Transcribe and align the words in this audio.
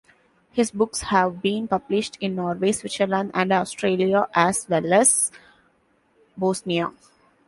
His 0.49 0.71
books 0.71 1.03
have 1.03 1.43
been 1.43 1.67
published 1.67 2.17
in 2.19 2.33
Norway, 2.33 2.71
Switzerland 2.71 3.29
and 3.35 3.53
Australia 3.53 4.27
as 4.33 4.65
well 4.67 4.91
as 4.93 5.31
Bosnia. 6.35 6.91